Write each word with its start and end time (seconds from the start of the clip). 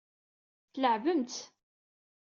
Tleɛɛbem-tt. 0.73 1.41